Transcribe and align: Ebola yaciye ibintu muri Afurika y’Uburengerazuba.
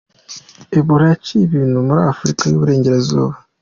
Ebola 0.77 1.03
yaciye 1.11 1.43
ibintu 1.45 1.77
muri 1.87 2.01
Afurika 2.11 2.41
y’Uburengerazuba. 2.45 3.35